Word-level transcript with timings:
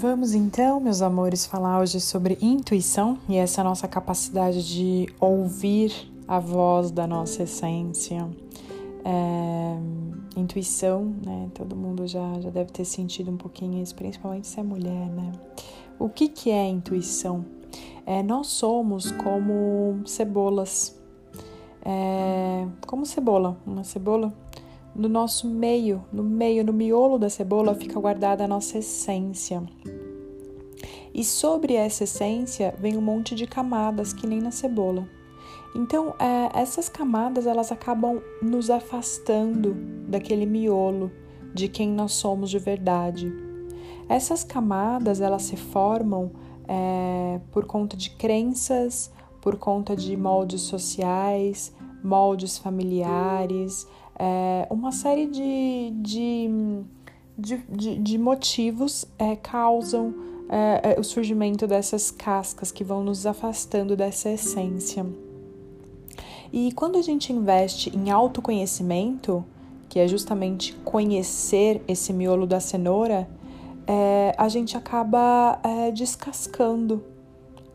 Vamos 0.00 0.32
então, 0.32 0.80
meus 0.80 1.02
amores, 1.02 1.44
falar 1.44 1.78
hoje 1.78 2.00
sobre 2.00 2.38
intuição 2.40 3.18
e 3.28 3.36
essa 3.36 3.62
nossa 3.62 3.86
capacidade 3.86 4.66
de 4.66 5.06
ouvir 5.20 5.92
a 6.26 6.40
voz 6.40 6.90
da 6.90 7.06
nossa 7.06 7.42
essência. 7.42 8.26
É, 9.04 10.40
intuição, 10.40 11.14
né? 11.22 11.50
Todo 11.52 11.76
mundo 11.76 12.06
já, 12.06 12.40
já 12.40 12.48
deve 12.48 12.72
ter 12.72 12.86
sentido 12.86 13.30
um 13.30 13.36
pouquinho 13.36 13.82
isso, 13.82 13.94
principalmente 13.94 14.46
se 14.46 14.58
é 14.58 14.62
mulher, 14.62 15.10
né? 15.10 15.32
O 15.98 16.08
que, 16.08 16.28
que 16.28 16.50
é 16.50 16.66
intuição? 16.66 17.44
É, 18.06 18.22
nós 18.22 18.46
somos 18.46 19.12
como 19.12 20.00
cebolas. 20.06 20.98
É, 21.84 22.66
como 22.86 23.04
cebola, 23.04 23.54
uma 23.66 23.84
cebola. 23.84 24.32
No 24.94 25.08
nosso 25.08 25.46
meio, 25.48 26.02
no 26.12 26.22
meio, 26.22 26.64
no 26.64 26.72
miolo 26.72 27.16
da 27.16 27.28
cebola 27.30 27.74
fica 27.74 28.00
guardada 28.00 28.44
a 28.44 28.48
nossa 28.48 28.78
essência. 28.78 29.62
E 31.12 31.24
sobre 31.24 31.74
essa 31.74 32.04
essência 32.04 32.74
vem 32.78 32.96
um 32.96 33.00
monte 33.00 33.34
de 33.34 33.46
camadas, 33.46 34.12
que 34.12 34.26
nem 34.26 34.40
na 34.40 34.50
cebola. 34.50 35.08
Então, 35.74 36.14
é, 36.18 36.60
essas 36.60 36.88
camadas 36.88 37.46
elas 37.46 37.70
acabam 37.70 38.20
nos 38.42 38.70
afastando 38.70 39.74
daquele 40.08 40.46
miolo 40.46 41.10
de 41.54 41.68
quem 41.68 41.88
nós 41.90 42.12
somos 42.12 42.50
de 42.50 42.58
verdade. 42.58 43.32
Essas 44.08 44.42
camadas 44.42 45.20
elas 45.20 45.42
se 45.42 45.56
formam 45.56 46.32
é, 46.66 47.40
por 47.52 47.64
conta 47.64 47.96
de 47.96 48.10
crenças, 48.10 49.12
por 49.40 49.56
conta 49.56 49.94
de 49.96 50.16
moldes 50.16 50.62
sociais, 50.62 51.72
moldes 52.02 52.58
familiares, 52.58 53.86
é, 54.18 54.66
uma 54.70 54.92
série 54.92 55.26
de, 55.26 55.92
de, 55.96 56.50
de, 57.38 57.56
de, 57.68 57.98
de 57.98 58.18
motivos 58.18 59.06
é, 59.18 59.34
causam 59.34 60.29
é, 60.52 60.98
o 60.98 61.04
surgimento 61.04 61.66
dessas 61.66 62.10
cascas 62.10 62.72
que 62.72 62.82
vão 62.82 63.04
nos 63.04 63.24
afastando 63.24 63.96
dessa 63.96 64.30
essência. 64.30 65.06
E 66.52 66.72
quando 66.72 66.98
a 66.98 67.02
gente 67.02 67.32
investe 67.32 67.96
em 67.96 68.10
autoconhecimento, 68.10 69.44
que 69.88 69.98
é 69.98 70.08
justamente 70.08 70.74
conhecer 70.84 71.82
esse 71.86 72.12
miolo 72.12 72.46
da 72.46 72.58
cenoura, 72.58 73.28
é, 73.86 74.34
a 74.36 74.48
gente 74.48 74.76
acaba 74.76 75.60
é, 75.62 75.90
descascando 75.90 77.04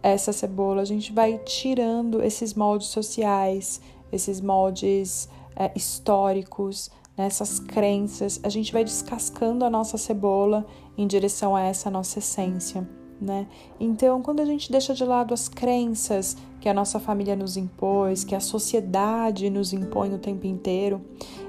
essa 0.04 0.32
cebola, 0.32 0.82
a 0.82 0.86
gente 0.86 1.12
vai 1.12 1.38
tirando 1.40 2.22
esses 2.22 2.54
moldes 2.54 2.88
sociais, 2.88 3.82
esses 4.12 4.40
moldes 4.40 5.28
é, 5.56 5.72
históricos, 5.76 6.92
nessas 7.18 7.60
crenças, 7.60 8.40
a 8.44 8.50
gente 8.50 8.74
vai 8.74 8.84
descascando 8.84 9.64
a 9.64 9.70
nossa 9.70 9.98
cebola 9.98 10.66
em 10.98 11.08
direção 11.08 11.56
a 11.56 11.62
essa 11.62 11.90
nossa 11.90 12.20
essência. 12.20 12.88
Né? 13.20 13.48
Então, 13.80 14.22
quando 14.22 14.42
a 14.42 14.46
gente 14.46 14.70
deixa 14.70 14.94
de 14.94 15.06
lado 15.06 15.34
as 15.34 15.48
crenças 15.48 16.36
que 16.60 16.68
a 16.68 16.74
nossa 16.74 17.00
família 17.00 17.36
nos 17.36 17.56
impôs, 17.56 18.24
que 18.24 18.36
a 18.36 18.40
sociedade 18.42 19.50
nos 19.50 19.72
impõe 19.72 20.14
o 20.14 20.18
tempo 20.18 20.46
inteiro, 20.46 21.02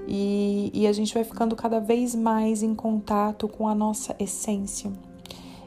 e, 0.06 0.70
e 0.72 0.86
a 0.86 0.92
gente 0.92 1.12
vai 1.12 1.24
ficando 1.24 1.56
cada 1.56 1.80
vez 1.80 2.14
mais 2.14 2.62
em 2.62 2.74
contato 2.74 3.48
com 3.48 3.66
a 3.66 3.74
nossa 3.74 4.14
essência. 4.20 4.92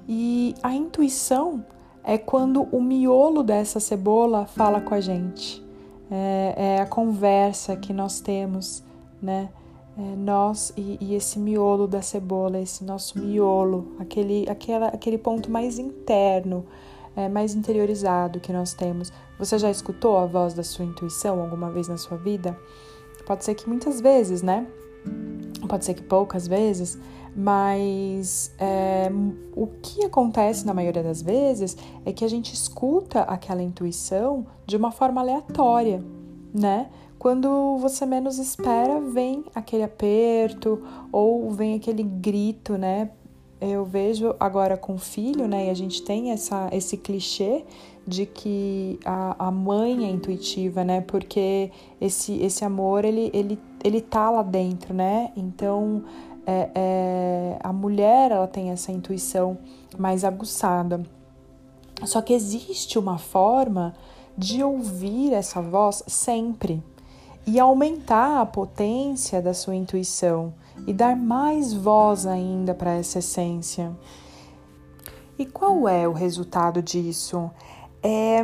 E 0.07 0.55
a 0.63 0.73
intuição 0.73 1.65
é 2.03 2.17
quando 2.17 2.63
o 2.71 2.81
miolo 2.81 3.43
dessa 3.43 3.79
cebola 3.79 4.45
fala 4.45 4.79
com 4.79 4.93
a 4.93 5.01
gente 5.01 5.63
é, 6.09 6.53
é 6.57 6.81
a 6.81 6.85
conversa 6.85 7.75
que 7.75 7.93
nós 7.93 8.19
temos, 8.19 8.83
né? 9.21 9.49
É, 9.99 10.15
nós 10.15 10.71
e, 10.77 10.97
e, 11.01 11.13
esse 11.13 11.37
miolo 11.37 11.85
da 11.85 12.01
cebola, 12.01 12.57
esse 12.57 12.85
nosso 12.85 13.19
miolo, 13.19 13.95
aquele, 13.99 14.49
aquela, 14.49 14.87
aquele 14.87 15.17
ponto 15.17 15.51
mais 15.51 15.77
interno, 15.77 16.65
é, 17.17 17.27
mais 17.27 17.53
interiorizado 17.53 18.39
que 18.39 18.53
nós 18.53 18.73
temos. 18.73 19.11
Você 19.37 19.59
já 19.59 19.69
escutou 19.69 20.17
a 20.17 20.25
voz 20.25 20.53
da 20.53 20.63
sua 20.63 20.85
intuição 20.85 21.41
alguma 21.41 21.69
vez 21.69 21.89
na 21.89 21.97
sua 21.97 22.15
vida? 22.15 22.57
Pode 23.25 23.43
ser 23.43 23.55
que 23.55 23.67
muitas 23.67 23.99
vezes, 23.99 24.41
né? 24.41 24.65
Pode 25.67 25.83
ser 25.83 25.93
que 25.93 26.01
poucas 26.01 26.47
vezes, 26.47 26.97
mas 27.35 28.55
é, 28.57 29.11
o 29.53 29.67
que 29.67 30.05
acontece 30.05 30.65
na 30.65 30.73
maioria 30.73 31.03
das 31.03 31.21
vezes 31.21 31.75
é 32.05 32.13
que 32.13 32.23
a 32.23 32.29
gente 32.29 32.53
escuta 32.53 33.23
aquela 33.23 33.61
intuição 33.61 34.47
de 34.65 34.77
uma 34.77 34.91
forma 34.91 35.19
aleatória, 35.19 36.01
né? 36.53 36.89
Quando 37.19 37.77
você 37.79 38.05
menos 38.05 38.39
espera, 38.39 39.01
vem 39.01 39.43
aquele 39.53 39.83
aperto 39.83 40.81
ou 41.11 41.51
vem 41.51 41.75
aquele 41.75 42.01
grito, 42.01 42.77
né? 42.77 43.11
Eu 43.59 43.83
vejo 43.83 44.33
agora 44.39 44.77
com 44.77 44.95
o 44.95 44.97
filho, 44.97 45.45
né? 45.45 45.67
E 45.67 45.69
a 45.69 45.73
gente 45.73 46.01
tem 46.01 46.31
essa, 46.31 46.69
esse 46.71 46.95
clichê 46.95 47.65
de 48.07 48.25
que 48.25 48.97
a, 49.03 49.47
a 49.47 49.51
mãe 49.51 50.05
é 50.05 50.09
intuitiva, 50.09 50.85
né? 50.85 51.01
Porque 51.01 51.69
esse, 51.99 52.39
esse 52.41 52.63
amor, 52.63 53.03
ele, 53.03 53.29
ele, 53.33 53.59
ele 53.83 53.99
tá 53.99 54.29
lá 54.29 54.41
dentro, 54.41 54.93
né? 54.93 55.33
Então, 55.35 56.05
é, 56.47 56.69
é, 56.73 57.59
a 57.61 57.73
mulher 57.73 58.31
ela 58.31 58.47
tem 58.47 58.69
essa 58.69 58.93
intuição 58.93 59.57
mais 59.97 60.23
aguçada. 60.23 61.03
Só 62.05 62.21
que 62.21 62.31
existe 62.31 62.97
uma 62.97 63.17
forma 63.17 63.93
de 64.37 64.63
ouvir 64.63 65.33
essa 65.33 65.61
voz 65.61 66.01
sempre 66.07 66.81
e 67.45 67.59
aumentar 67.59 68.41
a 68.41 68.45
potência 68.45 69.41
da 69.41 69.53
sua 69.53 69.75
intuição 69.75 70.53
e 70.85 70.93
dar 70.93 71.15
mais 71.15 71.73
voz 71.73 72.25
ainda 72.25 72.73
para 72.73 72.93
essa 72.93 73.19
essência. 73.19 73.91
E 75.37 75.45
qual 75.45 75.87
é 75.87 76.07
o 76.07 76.13
resultado 76.13 76.81
disso? 76.81 77.49
É 78.03 78.41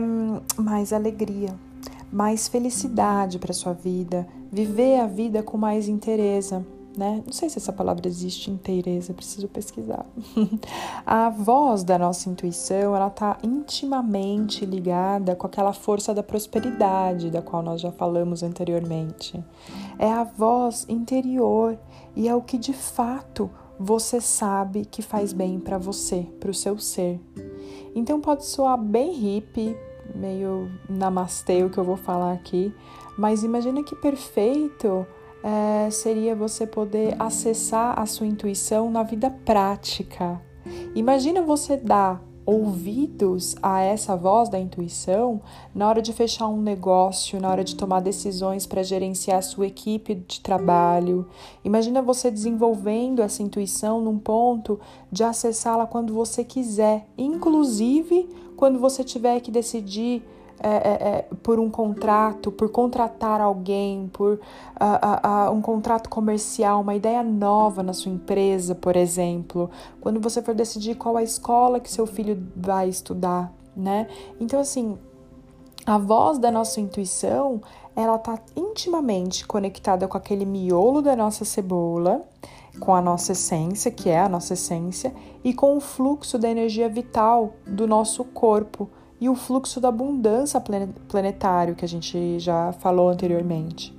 mais 0.58 0.92
alegria, 0.92 1.54
mais 2.12 2.48
felicidade 2.48 3.40
para 3.40 3.54
sua 3.54 3.74
vida, 3.74 4.28
viver 4.52 5.00
a 5.00 5.08
vida 5.08 5.44
com 5.44 5.58
mais 5.58 5.88
interesse 5.88 6.56
né? 6.98 7.22
Não 7.26 7.34
sei 7.34 7.50
se 7.50 7.58
essa 7.58 7.74
palavra 7.74 8.08
existe 8.08 8.50
inteireza, 8.50 9.14
preciso 9.14 9.48
pesquisar. 9.48 10.06
a 11.06 11.30
voz 11.30 11.84
da 11.84 11.98
nossa 11.98 12.30
intuição, 12.30 12.96
ela 12.96 13.08
está 13.08 13.38
intimamente 13.44 14.66
ligada 14.66 15.36
com 15.36 15.48
aquela 15.48 15.74
força 15.74 16.14
da 16.14 16.24
prosperidade, 16.24 17.30
da 17.30 17.42
qual 17.42 17.62
nós 17.62 17.82
já 17.82 17.92
falamos 17.92 18.44
anteriormente. 18.44 19.44
É 19.98 20.12
a 20.12 20.24
voz 20.24 20.86
interior 20.90 21.78
e 22.16 22.28
é 22.28 22.36
o 22.36 22.42
que 22.42 22.58
de 22.58 22.74
fato 22.74 23.50
você 23.80 24.22
sabe 24.22 24.86
que 24.86 25.02
faz 25.02 25.34
bem 25.34 25.60
para 25.60 25.78
você, 25.78 26.28
para 26.40 26.52
o 26.52 26.54
seu 26.54 26.78
ser. 26.78 27.20
Então 27.94 28.22
pode 28.22 28.46
soar 28.46 28.78
bem 28.78 29.12
hippie, 29.12 29.76
meio 30.14 30.70
namastê 30.90 31.64
o 31.64 31.70
que 31.70 31.78
eu 31.78 31.84
vou 31.84 31.98
falar 31.98 32.34
aqui, 32.34 32.74
mas 33.18 33.44
imagina 33.44 33.84
que 33.84 33.96
perfeito 33.96 35.06
é, 35.46 35.92
seria 35.92 36.36
você 36.36 36.66
poder 36.66 37.16
acessar 37.20 38.00
a 38.00 38.08
sua 38.08 38.26
intuição 38.26 38.90
na 38.90 39.04
vida 39.04 39.30
prática. 39.30 40.42
Imagina 40.96 41.40
você 41.44 41.78
dar 41.78 42.20
ouvidos 42.48 43.56
a 43.62 43.82
essa 43.82 44.16
voz 44.16 44.50
da 44.50 44.60
intuição 44.60 45.42
na 45.74 45.88
hora 45.88 46.02
de 46.02 46.14
fechar 46.14 46.48
um 46.48 46.62
negócio, 46.62 47.40
na 47.40 47.50
hora 47.50 47.64
de 47.64 47.76
tomar 47.76 48.00
decisões 48.00 48.66
para 48.66 48.82
gerenciar 48.82 49.38
a 49.38 49.44
sua 49.44 49.68
equipe 49.68 50.16
de 50.16 50.42
trabalho. 50.42 51.28
Imagina 51.64 52.02
você 52.02 52.32
desenvolvendo 52.32 53.22
essa 53.22 53.44
intuição 53.44 54.02
num 54.02 54.18
ponto 54.18 54.80
de 55.12 55.24
acessá-la 55.24 55.86
quando 55.86 56.12
você 56.12 56.44
quiser, 56.44 57.08
inclusive 57.16 58.28
quando 58.56 58.80
você 58.80 59.04
tiver 59.04 59.40
que 59.42 59.52
decidir 59.52 60.24
é, 60.60 60.70
é, 60.70 61.10
é, 61.10 61.28
por 61.44 61.60
um 61.60 61.70
contrato, 61.70 62.52
por 62.52 62.70
contratar 62.70 63.42
alguém, 63.42 64.10
por 64.12 64.34
uh, 64.34 64.38
uh, 64.38 65.50
uh, 65.50 65.52
um 65.52 65.62
contrato 65.62 66.10
comercial, 66.10 66.82
uma 66.82 66.96
ideia 66.96 67.22
nova 67.22 67.84
na 67.84 67.94
sua 67.94 68.12
empresa, 68.12 68.74
por 68.74 68.96
exemplo, 68.96 69.70
quando 70.00 70.20
você 70.20 70.42
for 70.42 70.56
decidir 70.56 70.96
qual 70.96 71.18
a 71.18 71.24
escola 71.24 71.80
que 71.80 71.92
seu 71.92 72.08
filho 72.08 72.48
vai 72.56 72.88
estudar, 72.88 73.52
né? 73.76 74.08
Então, 74.40 74.60
assim, 74.60 74.98
a 75.86 75.98
voz 75.98 76.40
da 76.40 76.50
nossa 76.50 76.80
intuição, 76.80 77.62
ela 77.96 78.18
tá 78.18 78.40
intimamente 78.56 79.46
conectada 79.46 80.08
com 80.08 80.18
aquele 80.18 80.46
miolo 80.46 81.02
da 81.02 81.16
nossa 81.16 81.44
cebola, 81.44 82.26
com 82.80 82.96
a 82.96 83.02
nossa 83.02 83.34
essência, 83.34 83.92
que 83.92 84.10
é 84.10 84.20
a 84.20 84.30
nossa 84.30 84.54
essência, 84.54 85.14
e 85.44 85.54
com 85.54 85.78
o 85.78 85.80
fluxo 85.80 86.40
da 86.40 86.50
energia 86.50 86.90
vital 86.90 87.54
do 87.68 87.86
nosso 87.86 88.24
corpo 88.24 88.90
e 89.20 89.30
o 89.30 89.36
fluxo 89.36 89.80
da 89.80 89.90
abundância 89.90 90.62
planetário 91.08 91.76
que 91.76 91.86
a 91.86 91.88
gente 91.88 92.40
já 92.40 92.74
falou 92.74 93.10
anteriormente. 93.10 93.96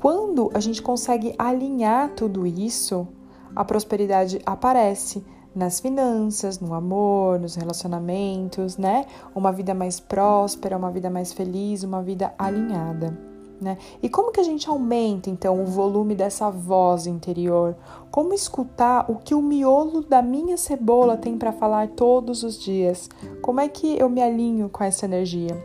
Quando 0.00 0.50
a 0.54 0.60
gente 0.60 0.80
consegue 0.80 1.34
alinhar 1.38 2.10
tudo 2.10 2.46
isso, 2.46 3.06
a 3.54 3.64
prosperidade 3.64 4.40
aparece 4.46 5.24
nas 5.54 5.80
finanças, 5.80 6.60
no 6.60 6.72
amor, 6.72 7.40
nos 7.40 7.56
relacionamentos, 7.56 8.76
né? 8.76 9.06
Uma 9.34 9.50
vida 9.50 9.74
mais 9.74 9.98
próspera, 9.98 10.76
uma 10.76 10.90
vida 10.90 11.10
mais 11.10 11.32
feliz, 11.32 11.82
uma 11.82 12.02
vida 12.02 12.32
alinhada. 12.38 13.37
Né? 13.60 13.76
E 14.00 14.08
como 14.08 14.30
que 14.30 14.38
a 14.38 14.44
gente 14.44 14.68
aumenta 14.68 15.28
então 15.28 15.60
o 15.60 15.66
volume 15.66 16.14
dessa 16.14 16.48
voz 16.48 17.06
interior? 17.06 17.74
Como 18.08 18.32
escutar 18.32 19.10
o 19.10 19.16
que 19.16 19.34
o 19.34 19.42
miolo 19.42 20.02
da 20.02 20.22
minha 20.22 20.56
cebola 20.56 21.16
tem 21.16 21.36
para 21.36 21.52
falar 21.52 21.88
todos 21.88 22.44
os 22.44 22.56
dias? 22.56 23.08
Como 23.42 23.60
é 23.60 23.68
que 23.68 23.98
eu 23.98 24.08
me 24.08 24.22
alinho 24.22 24.68
com 24.68 24.84
essa 24.84 25.06
energia? 25.06 25.60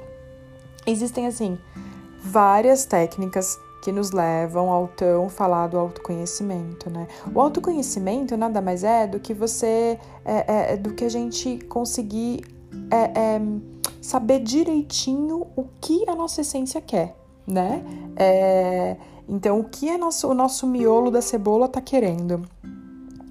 Existem 0.88 1.28
assim 1.28 1.58
várias 2.20 2.86
técnicas 2.86 3.60
que 3.84 3.92
nos 3.92 4.12
levam 4.12 4.72
ao 4.72 4.88
tão 4.88 5.30
falado 5.30 5.78
autoconhecimento, 5.78 6.90
né? 6.90 7.08
O 7.36 7.40
autoconhecimento 7.40 8.36
nada 8.36 8.62
mais 8.62 8.84
é 8.84 9.06
do 9.06 9.20
que 9.20 9.34
você 9.34 10.00
é, 10.26 10.72
é, 10.72 10.74
é 10.74 10.78
do 10.78 10.94
que 10.94 11.04
a 11.04 11.10
gente 11.10 11.60
conseguir 11.68 12.42
é, 12.90 13.20
é, 13.20 13.42
saber 14.02 14.40
direitinho 14.40 15.46
o 15.56 15.66
que 15.80 16.10
a 16.10 16.16
nossa 16.16 16.42
essência 16.42 16.82
quer 16.82 17.23
né? 17.48 17.84
É, 18.16 18.98
então, 19.28 19.60
o 19.60 19.64
que 19.64 19.90
é 19.90 19.98
nosso, 19.98 20.30
o 20.30 20.34
nosso 20.34 20.68
miolo 20.68 21.10
da 21.10 21.22
cebola 21.22 21.68
tá 21.68 21.82
querendo? 21.82 22.44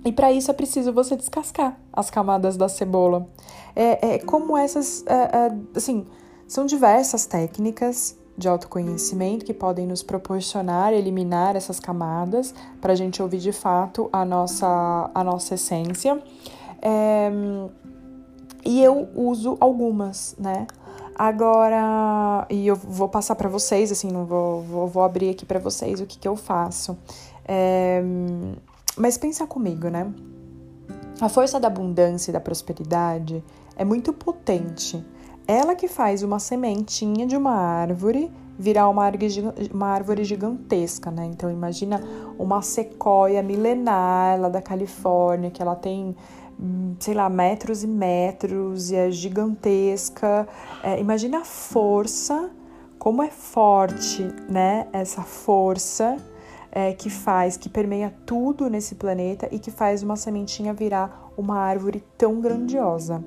E 0.04 0.10
para 0.10 0.32
isso 0.32 0.50
é 0.50 0.54
preciso 0.54 0.92
você 0.92 1.16
descascar 1.16 1.78
as 1.92 2.10
camadas 2.10 2.56
da 2.56 2.68
cebola. 2.68 3.26
É, 3.74 4.14
é 4.14 4.18
como 4.18 4.56
essas, 4.56 5.04
é, 5.06 5.14
é, 5.14 5.56
assim, 5.76 6.06
são 6.48 6.66
diversas 6.66 7.24
técnicas 7.26 8.16
de 8.36 8.48
autoconhecimento 8.48 9.44
que 9.44 9.54
podem 9.54 9.86
nos 9.86 10.02
proporcionar 10.02 10.92
eliminar 10.92 11.54
essas 11.54 11.78
camadas 11.78 12.54
para 12.80 12.94
a 12.94 12.96
gente 12.96 13.22
ouvir 13.22 13.38
de 13.38 13.52
fato 13.52 14.08
a 14.12 14.24
nossa, 14.24 15.10
a 15.14 15.22
nossa 15.22 15.54
essência. 15.54 16.20
É, 16.80 17.30
e 18.64 18.82
eu 18.82 19.08
uso 19.14 19.56
algumas, 19.60 20.34
né? 20.38 20.66
Agora, 21.14 22.46
e 22.48 22.66
eu 22.66 22.76
vou 22.76 23.08
passar 23.08 23.34
para 23.34 23.48
vocês, 23.48 23.92
assim, 23.92 24.10
não 24.10 24.24
vou, 24.24 24.62
vou, 24.62 24.86
vou 24.88 25.02
abrir 25.02 25.30
aqui 25.30 25.44
para 25.44 25.58
vocês 25.58 26.00
o 26.00 26.06
que, 26.06 26.18
que 26.18 26.26
eu 26.26 26.36
faço. 26.36 26.96
É, 27.46 28.02
mas 28.96 29.18
pensa 29.18 29.46
comigo, 29.46 29.88
né? 29.88 30.12
A 31.20 31.28
força 31.28 31.60
da 31.60 31.68
abundância 31.68 32.30
e 32.30 32.32
da 32.32 32.40
prosperidade 32.40 33.44
é 33.76 33.84
muito 33.84 34.12
potente. 34.12 35.04
Ela 35.46 35.74
que 35.74 35.88
faz 35.88 36.22
uma 36.22 36.38
sementinha 36.38 37.26
de 37.26 37.36
uma 37.36 37.52
árvore 37.52 38.30
virar 38.58 38.88
uma 38.88 39.04
árvore, 39.04 40.24
gigantesca, 40.24 41.10
né? 41.10 41.26
Então 41.26 41.50
imagina 41.50 42.00
uma 42.38 42.62
sequoia 42.62 43.42
milenar 43.42 44.40
lá 44.40 44.48
da 44.48 44.62
Califórnia, 44.62 45.50
que 45.50 45.60
ela 45.60 45.74
tem 45.74 46.14
sei 46.98 47.14
lá, 47.14 47.28
metros 47.28 47.82
e 47.82 47.86
metros 47.86 48.90
e 48.90 48.96
é 48.96 49.10
gigantesca. 49.10 50.46
É, 50.82 51.00
imagina 51.00 51.38
a 51.38 51.44
força, 51.44 52.50
como 52.98 53.22
é 53.22 53.28
forte, 53.28 54.22
né? 54.48 54.86
Essa 54.92 55.22
força 55.22 56.16
é, 56.70 56.92
que 56.92 57.10
faz, 57.10 57.56
que 57.56 57.68
permeia 57.68 58.14
tudo 58.24 58.68
nesse 58.70 58.94
planeta 58.94 59.48
e 59.50 59.58
que 59.58 59.70
faz 59.70 60.02
uma 60.02 60.16
sementinha 60.16 60.72
virar 60.72 61.30
uma 61.36 61.58
árvore 61.58 62.02
tão 62.16 62.40
grandiosa, 62.40 63.22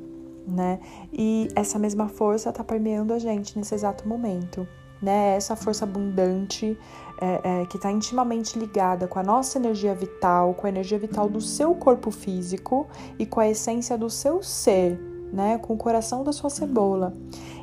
né? 0.48 0.80
E 1.14 1.50
essa 1.56 1.78
mesma 1.78 2.08
força 2.08 2.50
está 2.50 2.64
permeando 2.64 3.14
a 3.14 3.20
gente 3.20 3.58
nesse 3.58 3.76
exato 3.76 4.08
momento, 4.08 4.68
né? 5.02 5.36
Essa 5.36 5.56
força 5.56 5.86
abundante 5.86 6.78
é, 7.20 7.62
é, 7.62 7.66
que 7.66 7.78
está 7.78 7.92
intimamente 7.92 8.58
ligada 8.60 9.08
com 9.08 9.20
a 9.20 9.24
nossa 9.24 9.58
energia 9.58 9.94
vital, 9.94 10.54
com 10.54 10.68
a 10.68 10.70
energia 10.70 11.00
vital 11.00 11.30
do 11.30 11.40
seu 11.42 11.74
corpo 11.76 12.12
físico 12.12 12.88
e 13.18 13.26
com 13.26 13.40
a 13.40 13.48
essência 13.48 13.98
do 13.98 14.10
seu 14.10 14.44
ser, 14.44 15.00
né? 15.32 15.58
Com 15.58 15.74
o 15.74 15.78
coração 15.78 16.24
da 16.24 16.32
sua 16.32 16.50
cebola. 16.50 17.14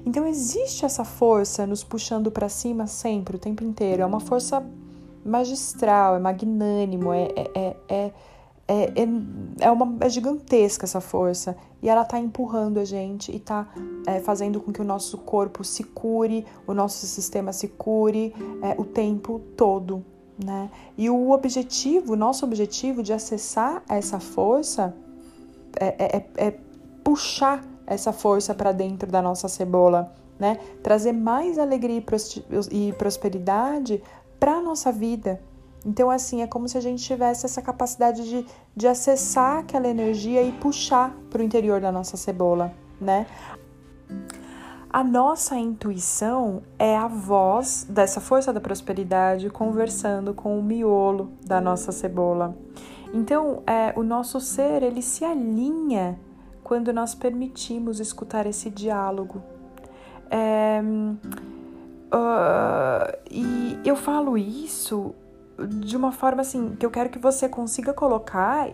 Então 0.05 0.27
existe 0.27 0.85
essa 0.85 1.05
força 1.05 1.67
nos 1.67 1.85
puxando 1.85 2.31
para 2.31 2.49
cima 2.49 2.87
sempre, 2.87 3.37
o 3.37 3.39
tempo 3.39 3.63
inteiro. 3.63 4.03
É 4.03 4.07
uma 4.07 4.21
força 4.21 4.65
magistral, 5.25 6.17
é 6.17 6.19
magnânimo, 6.19 7.13
é, 7.13 7.29
é, 7.89 8.13
é, 8.69 8.75
é 8.75 9.03
é, 9.03 9.03
é, 9.03 9.09
é, 9.61 9.71
uma, 9.71 10.05
é 10.05 10.09
gigantesca 10.09 10.85
essa 10.85 11.01
força 11.01 11.57
e 11.83 11.89
ela 11.89 12.05
tá 12.05 12.19
empurrando 12.19 12.79
a 12.79 12.85
gente 12.85 13.35
e 13.35 13.39
tá 13.39 13.69
é, 14.07 14.21
fazendo 14.21 14.61
com 14.61 14.73
que 14.73 14.81
o 14.81 14.85
nosso 14.85 15.19
corpo 15.19 15.65
se 15.65 15.85
cure, 15.85 16.47
o 16.67 16.73
nosso 16.73 17.07
sistema 17.07 17.53
se 17.53 17.69
cure 17.69 18.35
é, 18.63 18.81
o 18.81 18.85
tempo 18.85 19.41
todo, 19.57 20.05
né? 20.43 20.71
E 20.97 21.11
o 21.11 21.31
objetivo, 21.31 22.17
nosso 22.17 22.45
objetivo 22.45 23.03
de 23.03 23.13
acessar 23.13 23.83
essa 23.89 24.21
força 24.21 24.95
é, 25.79 26.17
é, 26.17 26.27
é 26.37 26.51
puxar 27.03 27.65
essa 27.87 28.13
força 28.13 28.55
para 28.55 28.73
dentro 28.73 29.11
da 29.11 29.21
nossa 29.21 29.49
cebola, 29.49 30.15
né? 30.39 30.59
Trazer 30.83 31.13
mais 31.13 31.59
alegria 31.59 32.03
e 32.71 32.93
prosperidade 32.93 34.03
para 34.39 34.61
nossa 34.61 34.91
vida, 34.91 35.41
então, 35.85 36.11
assim, 36.11 36.43
é 36.43 36.47
como 36.47 36.69
se 36.69 36.79
a 36.79 36.81
gente 36.81 37.03
tivesse 37.03 37.45
essa 37.45 37.61
capacidade 37.61 38.29
de, 38.29 38.47
de 38.75 38.87
acessar 38.87 39.59
aquela 39.59 39.89
energia 39.89 40.43
e 40.43 40.53
puxar 40.53 41.13
para 41.29 41.41
o 41.41 41.45
interior 41.45 41.81
da 41.81 41.91
nossa 41.91 42.17
cebola, 42.17 42.73
né? 43.01 43.27
A 44.89 45.03
nossa 45.03 45.57
intuição 45.57 46.63
é 46.79 46.97
a 46.97 47.09
voz 47.09 47.87
dessa 47.89 48.21
força 48.21 48.53
da 48.53 48.61
prosperidade 48.61 49.49
conversando 49.51 50.35
com 50.35 50.59
o 50.59 50.63
miolo 50.63 51.33
da 51.45 51.61
nossa 51.61 51.91
cebola. 51.91 52.57
Então, 53.13 53.63
é, 53.67 53.93
o 53.99 54.03
nosso 54.03 54.39
ser 54.39 54.83
ele 54.83 55.03
se 55.03 55.25
alinha 55.25 56.19
quando 56.63 56.93
nós 56.93 57.15
permitimos 57.15 58.01
escutar 58.01 58.47
esse 58.47 58.71
diálogo. 58.71 59.43
É, 60.31 60.81
uh, 62.15 63.19
e 63.31 63.79
eu 63.85 63.97
falo 63.97 64.39
isso 64.39 65.15
de 65.69 65.97
uma 65.97 66.13
forma 66.13 66.43
assim 66.43 66.75
que 66.77 66.85
eu 66.85 66.91
quero 66.91 67.11
que 67.11 67.19
você 67.19 67.49
consiga 67.49 67.93
colocar 67.93 68.69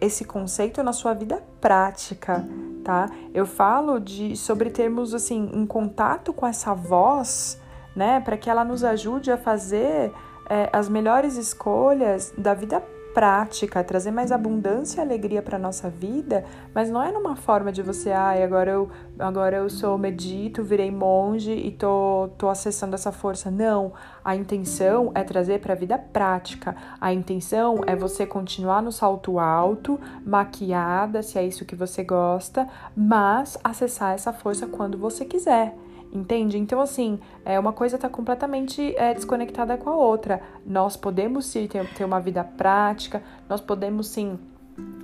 esse 0.00 0.24
conceito 0.24 0.82
na 0.82 0.92
sua 0.92 1.12
vida 1.14 1.42
prática, 1.60 2.44
tá? 2.82 3.08
Eu 3.34 3.46
falo 3.46 3.98
de 3.98 4.36
sobre 4.36 4.70
termos 4.70 5.14
assim 5.14 5.50
um 5.52 5.66
contato 5.66 6.32
com 6.32 6.46
essa 6.46 6.74
voz, 6.74 7.60
né, 7.94 8.20
para 8.20 8.36
que 8.36 8.48
ela 8.48 8.64
nos 8.64 8.82
ajude 8.82 9.30
a 9.30 9.36
fazer 9.36 10.12
é, 10.48 10.68
as 10.72 10.88
melhores 10.88 11.36
escolhas 11.36 12.32
da 12.36 12.54
vida 12.54 12.82
prática, 13.14 13.84
trazer 13.84 14.10
mais 14.10 14.32
abundância 14.32 15.00
e 15.00 15.04
alegria 15.04 15.40
para 15.40 15.56
nossa 15.56 15.88
vida, 15.88 16.44
mas 16.74 16.90
não 16.90 17.00
é 17.00 17.12
numa 17.12 17.36
forma 17.36 17.70
de 17.70 17.80
você, 17.80 18.10
ai, 18.10 18.42
ah, 18.42 18.44
agora 18.44 18.72
eu 18.72 18.90
agora 19.16 19.56
eu 19.58 19.70
sou 19.70 19.96
medito, 19.96 20.64
virei 20.64 20.90
monge 20.90 21.52
e 21.52 21.70
tô 21.70 22.28
tô 22.36 22.48
acessando 22.48 22.96
essa 22.96 23.12
força. 23.12 23.50
Não, 23.50 23.92
a 24.24 24.34
intenção 24.34 25.12
é 25.14 25.22
trazer 25.22 25.60
para 25.60 25.74
a 25.74 25.76
vida 25.76 25.96
prática. 25.96 26.74
A 27.00 27.12
intenção 27.12 27.80
é 27.86 27.94
você 27.94 28.26
continuar 28.26 28.82
no 28.82 28.90
salto 28.90 29.38
alto, 29.38 30.00
maquiada, 30.26 31.22
se 31.22 31.38
é 31.38 31.46
isso 31.46 31.64
que 31.64 31.76
você 31.76 32.02
gosta, 32.02 32.68
mas 32.96 33.56
acessar 33.62 34.14
essa 34.14 34.32
força 34.32 34.66
quando 34.66 34.98
você 34.98 35.24
quiser. 35.24 35.74
Entende? 36.14 36.56
Então, 36.56 36.80
assim, 36.80 37.18
é, 37.44 37.58
uma 37.58 37.72
coisa 37.72 37.96
está 37.96 38.08
completamente 38.08 38.94
é, 38.96 39.12
desconectada 39.12 39.76
com 39.76 39.90
a 39.90 39.96
outra. 39.96 40.40
Nós 40.64 40.96
podemos 40.96 41.46
sim 41.46 41.66
ter, 41.66 41.92
ter 41.92 42.04
uma 42.04 42.20
vida 42.20 42.44
prática, 42.44 43.20
nós 43.48 43.60
podemos 43.60 44.06
sim 44.06 44.38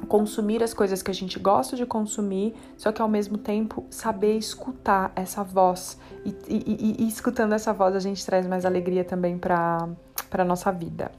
consumir 0.07 0.63
as 0.63 0.73
coisas 0.73 1.03
que 1.03 1.11
a 1.11 1.15
gente 1.15 1.39
gosta 1.39 1.77
de 1.77 1.85
consumir, 1.85 2.55
só 2.77 2.91
que 2.93 3.03
ao 3.03 3.09
mesmo 3.09 3.39
tempo 3.39 3.85
saber 3.91 4.37
escutar 4.37 5.13
essa 5.17 5.43
voz. 5.43 5.99
E, 6.25 6.31
e, 6.49 6.97
e, 6.99 7.05
e 7.05 7.09
escutando 7.09 7.55
essa 7.55 7.73
voz, 7.73 7.97
a 7.97 8.01
gente 8.01 8.25
traz 8.25 8.47
mais 8.47 8.65
alegria 8.65 9.05
também 9.05 9.37
para 9.37 9.89
a 10.31 10.45
nossa 10.45 10.71
vida. 10.71 11.11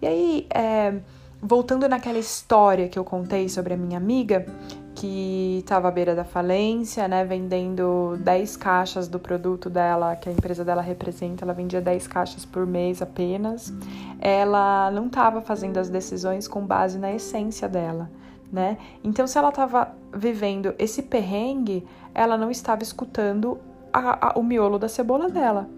E 0.00 0.06
aí, 0.06 0.46
é, 0.54 0.94
voltando 1.42 1.86
naquela 1.86 2.18
história 2.18 2.88
que 2.88 2.98
eu 2.98 3.04
contei 3.04 3.48
sobre 3.48 3.74
a 3.74 3.76
minha 3.76 3.98
amiga, 3.98 4.46
que 5.04 5.58
estava 5.58 5.88
à 5.88 5.90
beira 5.90 6.14
da 6.14 6.24
falência, 6.24 7.06
né, 7.06 7.26
vendendo 7.26 8.16
10 8.20 8.56
caixas 8.56 9.06
do 9.06 9.18
produto 9.18 9.68
dela, 9.68 10.16
que 10.16 10.30
a 10.30 10.32
empresa 10.32 10.64
dela 10.64 10.80
representa, 10.80 11.44
ela 11.44 11.52
vendia 11.52 11.78
10 11.78 12.06
caixas 12.06 12.46
por 12.46 12.66
mês 12.66 13.02
apenas. 13.02 13.70
Ela 14.18 14.90
não 14.90 15.06
estava 15.08 15.42
fazendo 15.42 15.76
as 15.76 15.90
decisões 15.90 16.48
com 16.48 16.64
base 16.64 16.98
na 16.98 17.12
essência 17.12 17.68
dela, 17.68 18.10
né? 18.50 18.78
Então, 19.02 19.26
se 19.26 19.36
ela 19.36 19.50
estava 19.50 19.94
vivendo 20.10 20.74
esse 20.78 21.02
perrengue, 21.02 21.86
ela 22.14 22.38
não 22.38 22.50
estava 22.50 22.82
escutando 22.82 23.58
a, 23.92 24.28
a, 24.28 24.38
o 24.38 24.42
miolo 24.42 24.78
da 24.78 24.88
cebola 24.88 25.28
dela. 25.28 25.68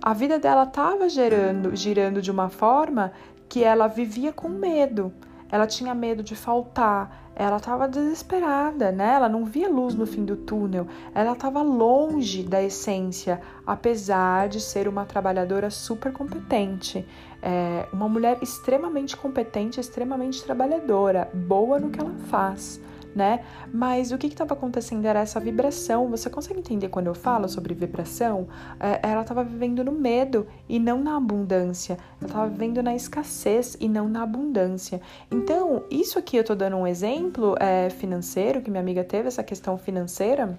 A 0.00 0.14
vida 0.14 0.38
dela 0.38 0.62
estava 0.62 1.08
girando, 1.08 1.74
girando 1.74 2.22
de 2.22 2.30
uma 2.30 2.48
forma 2.48 3.10
que 3.48 3.64
ela 3.64 3.88
vivia 3.88 4.32
com 4.32 4.48
medo. 4.48 5.12
Ela 5.50 5.66
tinha 5.66 5.94
medo 5.94 6.22
de 6.22 6.34
faltar, 6.34 7.30
ela 7.34 7.58
estava 7.58 7.86
desesperada, 7.86 8.90
né? 8.90 9.14
Ela 9.14 9.28
não 9.28 9.44
via 9.44 9.68
luz 9.68 9.94
no 9.94 10.06
fim 10.06 10.24
do 10.24 10.36
túnel, 10.36 10.86
ela 11.14 11.32
estava 11.32 11.62
longe 11.62 12.42
da 12.42 12.62
essência, 12.62 13.40
apesar 13.66 14.48
de 14.48 14.60
ser 14.60 14.88
uma 14.88 15.04
trabalhadora 15.04 15.70
super 15.70 16.12
competente, 16.12 17.06
é, 17.42 17.86
uma 17.92 18.08
mulher 18.08 18.38
extremamente 18.42 19.16
competente, 19.16 19.78
extremamente 19.78 20.42
trabalhadora, 20.42 21.30
boa 21.32 21.78
no 21.78 21.90
que 21.90 22.00
ela 22.00 22.14
faz, 22.28 22.80
né? 23.16 23.40
Mas 23.72 24.12
o 24.12 24.18
que 24.18 24.26
estava 24.26 24.52
acontecendo 24.52 25.06
era 25.06 25.20
essa 25.20 25.40
vibração. 25.40 26.08
Você 26.10 26.28
consegue 26.28 26.60
entender 26.60 26.88
quando 26.88 27.06
eu 27.06 27.14
falo 27.14 27.48
sobre 27.48 27.74
vibração? 27.74 28.46
É, 28.78 29.00
ela 29.02 29.22
estava 29.22 29.42
vivendo 29.42 29.82
no 29.82 29.92
medo 29.92 30.46
e 30.68 30.78
não 30.78 31.02
na 31.02 31.16
abundância. 31.16 31.98
Ela 32.20 32.28
estava 32.28 32.48
vivendo 32.48 32.82
na 32.82 32.94
escassez 32.94 33.76
e 33.80 33.88
não 33.88 34.06
na 34.08 34.22
abundância. 34.22 35.00
Então, 35.30 35.84
isso 35.90 36.18
aqui 36.18 36.36
eu 36.36 36.42
estou 36.42 36.54
dando 36.54 36.76
um 36.76 36.86
exemplo 36.86 37.56
é, 37.58 37.88
financeiro, 37.88 38.60
que 38.60 38.70
minha 38.70 38.82
amiga 38.82 39.02
teve 39.02 39.28
essa 39.28 39.42
questão 39.42 39.78
financeira 39.78 40.58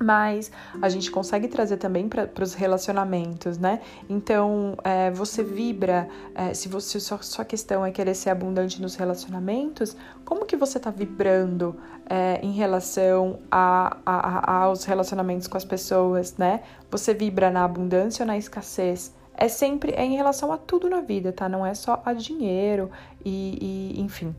mas 0.00 0.50
a 0.82 0.88
gente 0.88 1.10
consegue 1.10 1.48
trazer 1.48 1.76
também 1.76 2.08
para 2.08 2.42
os 2.42 2.54
relacionamentos, 2.54 3.58
né? 3.58 3.80
Então, 4.08 4.76
é, 4.82 5.10
você 5.10 5.42
vibra, 5.42 6.08
é, 6.34 6.52
se 6.54 6.68
você 6.68 6.98
sua, 6.98 7.22
sua 7.22 7.44
questão 7.44 7.84
é 7.84 7.90
querer 7.90 8.14
ser 8.14 8.30
abundante 8.30 8.80
nos 8.80 8.96
relacionamentos, 8.96 9.96
como 10.24 10.44
que 10.46 10.56
você 10.56 10.78
está 10.78 10.90
vibrando 10.90 11.76
é, 12.08 12.40
em 12.42 12.52
relação 12.52 13.38
a, 13.50 13.96
a, 14.04 14.52
a, 14.52 14.56
aos 14.64 14.84
relacionamentos 14.84 15.46
com 15.46 15.56
as 15.56 15.64
pessoas, 15.64 16.36
né? 16.36 16.60
Você 16.90 17.14
vibra 17.14 17.50
na 17.50 17.64
abundância 17.64 18.22
ou 18.22 18.26
na 18.26 18.36
escassez? 18.36 19.12
É 19.36 19.48
sempre 19.48 19.92
é 19.92 20.04
em 20.04 20.14
relação 20.14 20.52
a 20.52 20.56
tudo 20.56 20.88
na 20.88 21.00
vida, 21.00 21.32
tá? 21.32 21.48
Não 21.48 21.66
é 21.66 21.74
só 21.74 22.00
a 22.04 22.12
dinheiro 22.12 22.90
e, 23.24 23.94
e 23.96 24.00
enfim. 24.00 24.34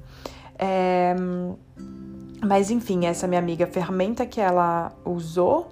É, 0.58 1.14
mas 2.44 2.72
enfim, 2.72 3.06
essa 3.06 3.28
minha 3.28 3.40
amiga, 3.40 3.68
ferramenta 3.68 4.26
que 4.26 4.40
ela 4.40 4.92
usou, 5.04 5.72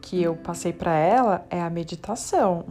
que 0.00 0.20
eu 0.22 0.34
passei 0.34 0.72
para 0.72 0.94
ela, 0.94 1.46
é 1.48 1.62
a 1.62 1.70
meditação. 1.70 2.66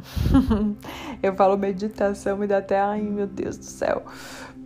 eu 1.24 1.34
falo 1.36 1.58
meditação 1.58 2.44
e 2.44 2.48
dá 2.48 2.58
até, 2.58 2.80
ai 2.80 3.01
meu 3.01 3.25
Deus 3.25 3.58
do 3.58 3.65
céu. 3.65 4.03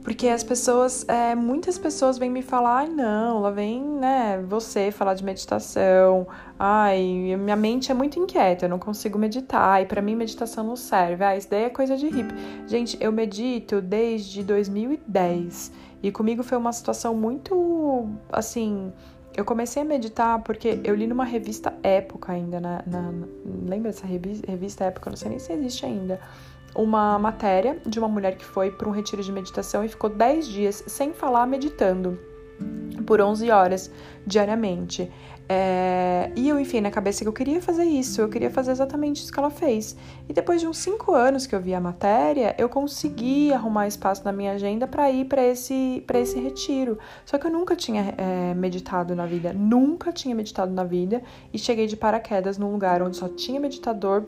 Porque 0.06 0.28
as 0.28 0.44
pessoas, 0.44 1.04
é, 1.08 1.34
muitas 1.34 1.80
pessoas 1.80 2.20
vêm 2.20 2.30
me 2.30 2.44
falar, 2.44 2.78
ai 2.78 2.90
não, 2.90 3.42
lá 3.42 3.50
vem, 3.50 3.82
né, 3.82 4.40
você 4.48 4.92
falar 4.92 5.16
de 5.16 5.24
meditação, 5.24 6.28
ai, 6.60 7.36
minha 7.40 7.56
mente 7.56 7.92
é 7.92 7.96
muito 7.96 8.20
inquieta, 8.20 8.66
eu 8.66 8.70
não 8.70 8.78
consigo 8.78 9.18
meditar, 9.18 9.82
e 9.82 9.88
para 9.88 10.04
mim 10.04 10.16
meditação 10.16 10.64
não 10.64 10.76
serve, 10.76 11.24
ah, 11.24 11.36
isso 11.36 11.50
daí 11.50 11.64
é 11.64 11.70
coisa 11.72 11.98
de 11.98 12.08
hippie. 12.08 12.36
Gente, 12.68 12.96
eu 13.02 13.12
medito 13.12 13.82
desde 13.82 14.44
2010 14.44 15.72
e 16.06 16.12
comigo 16.12 16.44
foi 16.44 16.56
uma 16.56 16.72
situação 16.72 17.16
muito 17.16 18.08
assim. 18.32 18.94
Eu 19.36 19.44
comecei 19.44 19.82
a 19.82 19.86
meditar 19.86 20.40
porque 20.44 20.80
eu 20.84 20.94
li 20.94 21.08
numa 21.08 21.26
revista 21.26 21.74
Época 21.82 22.32
ainda, 22.32 22.60
na, 22.60 22.84
na, 22.86 23.12
lembra 23.68 23.92
dessa 23.92 24.06
revista 24.06 24.86
Época? 24.86 25.10
Não 25.10 25.18
sei 25.18 25.30
nem 25.30 25.40
se 25.40 25.52
existe 25.52 25.84
ainda. 25.84 26.22
Uma 26.76 27.18
matéria 27.18 27.80
de 27.84 27.98
uma 27.98 28.08
mulher 28.08 28.38
que 28.38 28.46
foi 28.46 28.70
para 28.70 28.88
um 28.88 28.92
retiro 28.92 29.24
de 29.24 29.32
meditação 29.32 29.84
e 29.84 29.88
ficou 29.88 30.12
10 30.12 30.48
dias 30.48 30.84
sem 30.86 31.12
falar 31.12 31.48
meditando 31.48 32.20
por 33.08 33.20
11 33.20 33.50
horas 33.50 33.92
diariamente. 34.28 35.12
É, 35.48 36.32
e 36.36 36.50
eu 36.50 36.60
enfiei 36.60 36.82
na 36.82 36.90
cabeça 36.90 37.24
que 37.24 37.28
eu 37.28 37.34
queria 37.34 37.62
fazer 37.62 37.84
isso, 37.84 38.20
eu 38.20 38.28
queria 38.28 38.50
fazer 38.50 38.72
exatamente 38.72 39.22
isso 39.22 39.32
que 39.32 39.40
ela 39.40 39.50
fez. 39.50 39.96
E 40.28 40.34
depois 40.34 40.60
de 40.60 40.68
uns 40.68 40.78
cinco 40.78 41.14
anos 41.14 41.46
que 41.46 41.54
eu 41.54 41.62
vi 41.62 41.74
a 41.74 41.80
matéria, 41.80 42.56
eu 42.58 42.68
consegui 42.68 43.54
arrumar 43.54 43.88
espaço 43.88 44.24
na 44.26 44.32
minha 44.32 44.54
agenda 44.54 44.88
para 44.88 45.10
ir 45.12 45.26
para 45.26 45.44
esse, 45.44 46.04
esse 46.16 46.40
retiro. 46.40 46.98
Só 47.26 47.38
que 47.38 47.46
eu 47.46 47.52
nunca 47.52 47.76
tinha 47.76 48.16
é, 48.18 48.54
meditado 48.56 49.16
na 49.16 49.26
vida, 49.26 49.54
nunca 49.54 50.12
tinha 50.12 50.34
meditado 50.34 50.72
na 50.72 50.84
vida, 50.84 51.22
e 51.54 51.60
cheguei 51.60 51.86
de 51.86 51.96
paraquedas 51.96 52.58
num 52.58 52.72
lugar 52.72 53.02
onde 53.04 53.18
só 53.18 53.28
tinha 53.30 53.60
meditador 53.60 54.26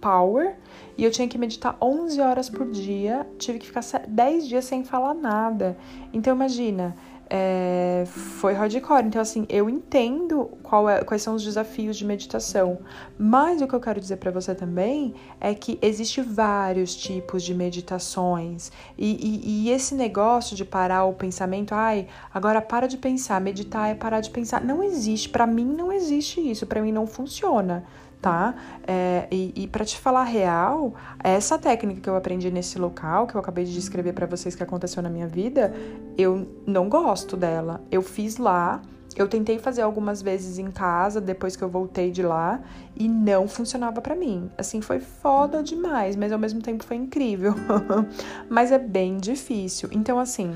power 0.00 0.56
e 0.96 1.04
eu 1.04 1.10
tinha 1.10 1.28
que 1.28 1.36
meditar 1.36 1.76
11 1.80 2.20
horas 2.20 2.48
por 2.48 2.70
dia, 2.70 3.26
tive 3.38 3.58
que 3.58 3.66
ficar 3.66 3.82
10 4.08 4.48
dias 4.48 4.64
sem 4.64 4.84
falar 4.84 5.14
nada. 5.14 5.76
Então 6.12 6.34
imagina, 6.34 6.96
é, 7.28 8.04
foi 8.06 8.52
hardcore. 8.52 9.04
Então, 9.04 9.20
assim, 9.20 9.46
eu 9.48 9.68
entendo 9.68 10.50
é, 10.90 11.04
quais 11.04 11.22
são 11.22 11.34
os 11.34 11.42
desafios 11.42 11.96
de 11.96 12.04
meditação. 12.04 12.78
Mas 13.18 13.60
o 13.60 13.66
que 13.66 13.74
eu 13.74 13.80
quero 13.80 14.00
dizer 14.00 14.16
para 14.16 14.30
você 14.30 14.54
também 14.54 15.14
é 15.40 15.54
que 15.54 15.78
existe 15.82 16.20
vários 16.20 16.94
tipos 16.94 17.42
de 17.42 17.54
meditações. 17.54 18.70
E, 18.96 19.12
e, 19.14 19.68
e, 19.68 19.70
esse 19.70 19.94
negócio 19.94 20.56
de 20.56 20.64
parar 20.64 21.04
o 21.04 21.12
pensamento, 21.12 21.74
ai, 21.74 22.06
agora 22.32 22.60
para 22.62 22.86
de 22.86 22.96
pensar, 22.96 23.40
meditar 23.40 23.90
é 23.90 23.94
parar 23.94 24.20
de 24.20 24.30
pensar. 24.30 24.62
Não 24.62 24.82
existe. 24.82 25.28
Para 25.28 25.46
mim, 25.46 25.64
não 25.64 25.92
existe 25.92 26.40
isso. 26.40 26.66
Para 26.66 26.80
mim, 26.80 26.92
não 26.92 27.06
funciona 27.06 27.84
tá? 28.26 28.56
É, 28.84 29.28
e, 29.30 29.52
e 29.54 29.68
para 29.68 29.84
te 29.84 29.96
falar 29.96 30.24
real, 30.24 30.94
essa 31.22 31.56
técnica 31.56 32.00
que 32.00 32.08
eu 32.08 32.16
aprendi 32.16 32.50
nesse 32.50 32.76
local, 32.76 33.24
que 33.24 33.36
eu 33.36 33.40
acabei 33.40 33.64
de 33.64 33.72
descrever 33.72 34.14
para 34.14 34.26
vocês 34.26 34.56
que 34.56 34.64
aconteceu 34.64 35.00
na 35.00 35.08
minha 35.08 35.28
vida, 35.28 35.72
eu 36.18 36.48
não 36.66 36.88
gosto 36.88 37.36
dela. 37.36 37.84
Eu 37.88 38.02
fiz 38.02 38.36
lá, 38.36 38.82
eu 39.14 39.28
tentei 39.28 39.60
fazer 39.60 39.82
algumas 39.82 40.22
vezes 40.22 40.58
em 40.58 40.72
casa 40.72 41.20
depois 41.20 41.54
que 41.54 41.62
eu 41.62 41.68
voltei 41.68 42.10
de 42.10 42.20
lá 42.20 42.60
e 42.96 43.08
não 43.08 43.46
funcionava 43.46 44.00
para 44.00 44.16
mim. 44.16 44.50
Assim, 44.58 44.80
foi 44.80 44.98
foda 44.98 45.62
demais, 45.62 46.16
mas 46.16 46.32
ao 46.32 46.38
mesmo 46.38 46.60
tempo 46.60 46.82
foi 46.82 46.96
incrível. 46.96 47.54
mas 48.50 48.72
é 48.72 48.78
bem 48.78 49.18
difícil. 49.18 49.88
Então, 49.92 50.18
assim, 50.18 50.52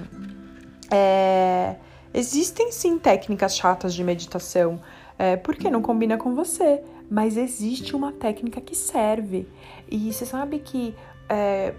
é... 0.91 1.77
existem 2.12 2.73
sim 2.73 2.99
técnicas 2.99 3.57
chatas 3.57 3.95
de 3.95 4.03
meditação, 4.03 4.81
é, 5.17 5.37
porque 5.37 5.71
não 5.71 5.83
combina 5.83 6.17
com 6.17 6.35
você 6.35 6.83
mas 7.11 7.37
existe 7.37 7.97
uma 7.97 8.12
técnica 8.12 8.61
que 8.61 8.76
serve. 8.76 9.49
E 9.90 10.12
você 10.12 10.25
sabe 10.25 10.61
que, 10.61 10.95
é, 11.29 11.75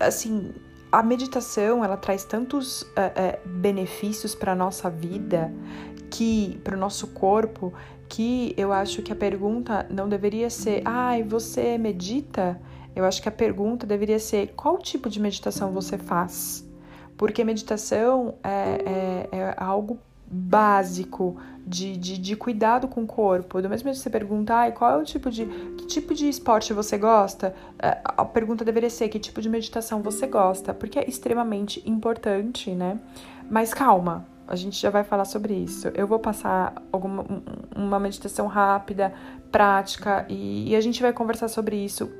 assim, 0.00 0.52
a 0.90 1.02
meditação 1.02 1.84
ela 1.84 1.96
traz 1.96 2.24
tantos 2.24 2.84
é, 2.96 3.02
é, 3.02 3.40
benefícios 3.46 4.34
para 4.34 4.54
nossa 4.54 4.90
vida, 4.90 5.52
que 6.10 6.60
para 6.64 6.76
o 6.76 6.78
nosso 6.78 7.08
corpo, 7.08 7.72
que 8.08 8.52
eu 8.56 8.72
acho 8.72 9.00
que 9.00 9.12
a 9.12 9.16
pergunta 9.16 9.86
não 9.88 10.08
deveria 10.08 10.50
ser, 10.50 10.82
ai, 10.84 11.22
ah, 11.22 11.24
você 11.24 11.78
medita? 11.78 12.60
Eu 12.94 13.04
acho 13.04 13.22
que 13.22 13.28
a 13.28 13.32
pergunta 13.32 13.86
deveria 13.86 14.18
ser 14.18 14.52
qual 14.54 14.78
tipo 14.78 15.08
de 15.08 15.20
meditação 15.20 15.72
você 15.72 15.98
faz? 15.98 16.64
Porque 17.16 17.44
meditação 17.44 18.34
é, 18.42 19.28
é, 19.32 19.38
é 19.38 19.54
algo 19.56 19.98
básico 20.26 21.36
de, 21.66 21.96
de, 21.96 22.18
de, 22.18 22.36
cuidado 22.36 22.88
com 22.88 23.02
o 23.02 23.06
corpo. 23.06 23.60
Do 23.60 23.68
mesmo 23.68 23.84
jeito 23.84 23.96
que 23.96 24.02
você 24.02 24.10
perguntar 24.10 24.72
qual 24.72 24.98
é 24.98 25.02
o 25.02 25.04
tipo 25.04 25.30
de. 25.30 25.46
que 25.76 25.86
tipo 25.86 26.14
de 26.14 26.28
esporte 26.28 26.72
você 26.72 26.98
gosta, 26.98 27.54
é, 27.78 28.00
a 28.04 28.24
pergunta 28.24 28.64
deveria 28.64 28.90
ser 28.90 29.08
que 29.08 29.18
tipo 29.18 29.40
de 29.40 29.48
meditação 29.48 30.02
você 30.02 30.26
gosta, 30.26 30.74
porque 30.74 30.98
é 30.98 31.08
extremamente 31.08 31.82
importante, 31.88 32.70
né? 32.70 32.98
Mas 33.50 33.72
calma, 33.72 34.26
a 34.46 34.56
gente 34.56 34.80
já 34.80 34.90
vai 34.90 35.04
falar 35.04 35.24
sobre 35.24 35.54
isso. 35.54 35.88
Eu 35.94 36.06
vou 36.06 36.18
passar 36.18 36.74
alguma, 36.92 37.24
uma 37.74 37.98
meditação 37.98 38.46
rápida, 38.46 39.12
prática, 39.50 40.26
e, 40.28 40.70
e 40.70 40.76
a 40.76 40.80
gente 40.80 41.00
vai 41.00 41.12
conversar 41.12 41.48
sobre 41.48 41.76
isso, 41.76 42.10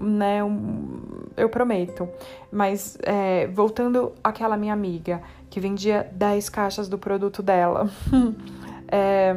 né? 0.00 0.42
Um, 0.42 1.25
eu 1.36 1.48
prometo. 1.48 2.08
Mas 2.50 2.96
é, 3.02 3.46
voltando 3.48 4.12
àquela 4.22 4.56
minha 4.56 4.72
amiga 4.72 5.22
que 5.50 5.60
vendia 5.60 6.08
10 6.12 6.48
caixas 6.48 6.88
do 6.88 6.98
produto 6.98 7.42
dela. 7.42 7.90
é, 8.88 9.36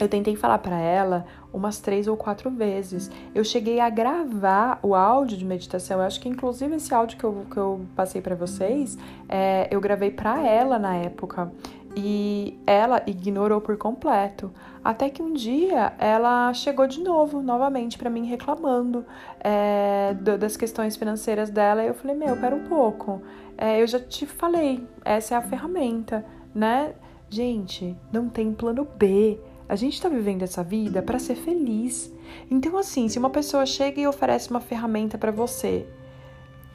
eu 0.00 0.08
tentei 0.08 0.34
falar 0.34 0.58
para 0.58 0.78
ela 0.78 1.24
umas 1.52 1.78
três 1.78 2.08
ou 2.08 2.16
quatro 2.16 2.50
vezes. 2.50 3.10
Eu 3.32 3.44
cheguei 3.44 3.78
a 3.78 3.88
gravar 3.88 4.80
o 4.82 4.94
áudio 4.94 5.38
de 5.38 5.44
meditação. 5.44 6.00
Eu 6.00 6.04
acho 6.04 6.20
que 6.20 6.28
inclusive 6.28 6.74
esse 6.74 6.92
áudio 6.92 7.16
que 7.16 7.24
eu, 7.24 7.46
que 7.48 7.56
eu 7.56 7.80
passei 7.94 8.20
para 8.20 8.34
vocês, 8.34 8.98
é, 9.28 9.68
eu 9.70 9.80
gravei 9.80 10.10
para 10.10 10.44
ela 10.44 10.78
na 10.78 10.96
época. 10.96 11.52
E 11.96 12.58
ela 12.66 13.02
ignorou 13.06 13.60
por 13.60 13.76
completo. 13.76 14.52
Até 14.82 15.08
que 15.08 15.22
um 15.22 15.32
dia 15.32 15.92
ela 15.98 16.52
chegou 16.52 16.86
de 16.86 17.00
novo, 17.00 17.40
novamente, 17.40 17.96
para 17.96 18.10
mim 18.10 18.26
reclamando 18.26 19.04
é, 19.40 20.14
das 20.14 20.56
questões 20.56 20.96
financeiras 20.96 21.50
dela. 21.50 21.84
E 21.84 21.86
eu 21.86 21.94
falei: 21.94 22.16
Meu, 22.16 22.36
pera 22.36 22.54
um 22.54 22.64
pouco. 22.64 23.22
É, 23.56 23.80
eu 23.80 23.86
já 23.86 24.00
te 24.00 24.26
falei, 24.26 24.86
essa 25.04 25.34
é 25.34 25.38
a 25.38 25.42
ferramenta, 25.42 26.24
né? 26.54 26.94
Gente, 27.30 27.96
não 28.12 28.28
tem 28.28 28.52
plano 28.52 28.86
B. 28.96 29.38
A 29.68 29.76
gente 29.76 30.00
tá 30.00 30.08
vivendo 30.08 30.42
essa 30.42 30.62
vida 30.62 31.02
para 31.02 31.18
ser 31.18 31.36
feliz. 31.36 32.12
Então, 32.50 32.76
assim, 32.76 33.08
se 33.08 33.18
uma 33.18 33.30
pessoa 33.30 33.64
chega 33.64 34.00
e 34.00 34.06
oferece 34.06 34.50
uma 34.50 34.60
ferramenta 34.60 35.16
para 35.16 35.30
você, 35.30 35.86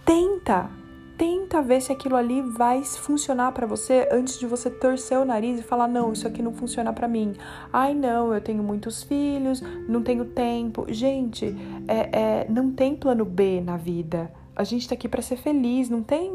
tenta, 0.05 0.69
tenta 1.19 1.61
ver 1.61 1.81
se 1.81 1.91
aquilo 1.91 2.15
ali 2.15 2.41
vai 2.41 2.81
funcionar 2.81 3.51
para 3.51 3.67
você 3.67 4.07
antes 4.09 4.39
de 4.39 4.47
você 4.47 4.69
torcer 4.69 5.19
o 5.19 5.25
nariz 5.25 5.59
e 5.59 5.63
falar 5.63 5.89
não, 5.89 6.13
isso 6.13 6.25
aqui 6.25 6.41
não 6.41 6.53
funciona 6.53 6.93
para 6.93 7.09
mim. 7.09 7.35
Ai 7.73 7.93
não, 7.93 8.33
eu 8.33 8.39
tenho 8.39 8.63
muitos 8.63 9.03
filhos, 9.03 9.61
não 9.85 10.01
tenho 10.01 10.23
tempo. 10.23 10.85
Gente, 10.87 11.53
é, 11.89 12.19
é, 12.19 12.47
não 12.49 12.71
tem 12.71 12.95
plano 12.95 13.25
B 13.25 13.59
na 13.59 13.75
vida. 13.75 14.31
A 14.55 14.63
gente 14.63 14.87
tá 14.87 14.95
aqui 14.95 15.09
para 15.09 15.21
ser 15.21 15.35
feliz, 15.35 15.89
não 15.89 16.01
tem. 16.01 16.31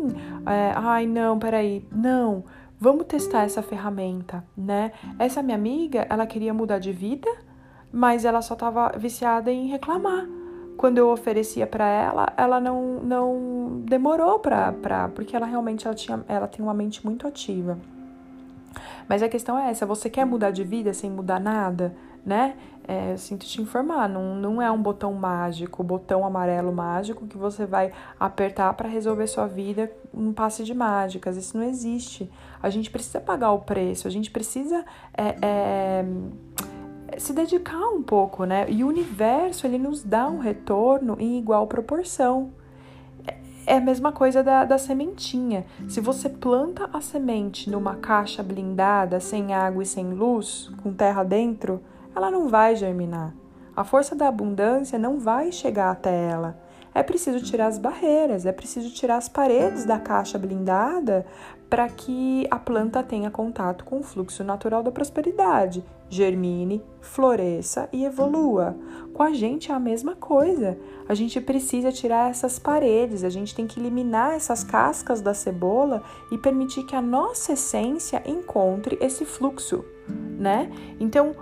É, 0.46 0.72
Ai, 0.76 1.06
não, 1.06 1.38
peraí. 1.38 1.86
Não. 1.90 2.44
Vamos 2.78 3.06
testar 3.06 3.44
essa 3.44 3.62
ferramenta, 3.62 4.44
né? 4.54 4.92
Essa 5.18 5.42
minha 5.42 5.56
amiga, 5.56 6.06
ela 6.10 6.26
queria 6.26 6.52
mudar 6.52 6.78
de 6.78 6.92
vida, 6.92 7.28
mas 7.90 8.26
ela 8.26 8.42
só 8.42 8.54
tava 8.54 8.92
viciada 8.98 9.50
em 9.50 9.68
reclamar. 9.68 10.26
Quando 10.76 10.98
eu 10.98 11.08
oferecia 11.10 11.66
para 11.66 11.86
ela, 11.86 12.32
ela 12.36 12.60
não, 12.60 13.00
não 13.02 13.82
demorou 13.84 14.38
pra, 14.38 14.72
pra. 14.72 15.08
Porque 15.08 15.36
ela 15.36 15.46
realmente 15.46 15.86
ela 15.86 15.94
tinha, 15.94 16.24
ela 16.28 16.46
tem 16.46 16.64
uma 16.64 16.74
mente 16.74 17.04
muito 17.04 17.26
ativa. 17.26 17.78
Mas 19.08 19.22
a 19.22 19.28
questão 19.28 19.58
é 19.58 19.70
essa: 19.70 19.86
você 19.86 20.10
quer 20.10 20.24
mudar 20.24 20.50
de 20.50 20.64
vida 20.64 20.92
sem 20.92 21.10
mudar 21.10 21.40
nada, 21.40 21.94
né? 22.24 22.56
É, 22.86 23.12
eu 23.12 23.18
sinto 23.18 23.46
te 23.46 23.62
informar, 23.62 24.06
não, 24.08 24.34
não 24.34 24.60
é 24.60 24.70
um 24.70 24.80
botão 24.80 25.14
mágico, 25.14 25.82
botão 25.82 26.24
amarelo 26.26 26.70
mágico 26.70 27.26
que 27.26 27.36
você 27.36 27.64
vai 27.64 27.90
apertar 28.20 28.74
para 28.74 28.86
resolver 28.86 29.26
sua 29.26 29.46
vida 29.46 29.90
um 30.12 30.34
passe 30.34 30.64
de 30.64 30.74
mágicas. 30.74 31.36
Isso 31.38 31.56
não 31.56 31.64
existe. 31.64 32.30
A 32.62 32.68
gente 32.68 32.90
precisa 32.90 33.20
pagar 33.20 33.52
o 33.52 33.60
preço, 33.60 34.06
a 34.06 34.10
gente 34.10 34.30
precisa 34.30 34.84
é, 35.16 35.36
é, 35.40 36.04
se 37.18 37.32
dedicar 37.32 37.88
um 37.88 38.02
pouco, 38.02 38.44
né? 38.44 38.66
E 38.68 38.84
o 38.84 38.88
universo 38.88 39.66
ele 39.66 39.78
nos 39.78 40.02
dá 40.02 40.28
um 40.28 40.38
retorno 40.38 41.16
em 41.18 41.38
igual 41.38 41.66
proporção. 41.66 42.52
É 43.66 43.76
a 43.78 43.80
mesma 43.80 44.12
coisa 44.12 44.42
da, 44.42 44.64
da 44.64 44.76
sementinha. 44.76 45.64
Se 45.88 46.00
você 46.00 46.28
planta 46.28 46.88
a 46.92 47.00
semente 47.00 47.70
numa 47.70 47.96
caixa 47.96 48.42
blindada, 48.42 49.20
sem 49.20 49.54
água 49.54 49.82
e 49.82 49.86
sem 49.86 50.12
luz, 50.12 50.70
com 50.82 50.92
terra 50.92 51.24
dentro, 51.24 51.80
ela 52.14 52.30
não 52.30 52.48
vai 52.48 52.76
germinar. 52.76 53.34
A 53.74 53.82
força 53.82 54.14
da 54.14 54.28
abundância 54.28 54.98
não 54.98 55.18
vai 55.18 55.50
chegar 55.50 55.90
até 55.90 56.28
ela. 56.28 56.62
É 56.94 57.02
preciso 57.02 57.42
tirar 57.42 57.66
as 57.66 57.76
barreiras, 57.76 58.46
é 58.46 58.52
preciso 58.52 58.88
tirar 58.94 59.16
as 59.16 59.28
paredes 59.28 59.84
da 59.84 59.98
caixa 59.98 60.38
blindada 60.38 61.26
para 61.74 61.88
que 61.88 62.46
a 62.52 62.56
planta 62.56 63.02
tenha 63.02 63.32
contato 63.32 63.84
com 63.84 63.98
o 63.98 64.02
fluxo 64.04 64.44
natural 64.44 64.80
da 64.80 64.92
prosperidade, 64.92 65.84
germine, 66.08 66.80
floresça 67.00 67.88
e 67.92 68.04
evolua. 68.04 68.76
Com 69.12 69.24
a 69.24 69.32
gente 69.32 69.72
é 69.72 69.74
a 69.74 69.80
mesma 69.80 70.14
coisa. 70.14 70.78
A 71.08 71.14
gente 71.14 71.40
precisa 71.40 71.90
tirar 71.90 72.30
essas 72.30 72.60
paredes, 72.60 73.24
a 73.24 73.28
gente 73.28 73.56
tem 73.56 73.66
que 73.66 73.80
eliminar 73.80 74.34
essas 74.34 74.62
cascas 74.62 75.20
da 75.20 75.34
cebola 75.34 76.04
e 76.30 76.38
permitir 76.38 76.84
que 76.84 76.94
a 76.94 77.02
nossa 77.02 77.54
essência 77.54 78.22
encontre 78.24 78.96
esse 79.00 79.24
fluxo, 79.24 79.84
né? 80.38 80.70
Então, 81.00 81.34